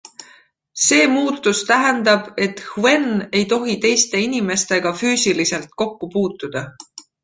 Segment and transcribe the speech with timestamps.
[0.85, 3.07] See muutus tähendab, et Hwen
[3.41, 6.71] ei tohi teiste inimestega füüsiliselt kokku puutuda.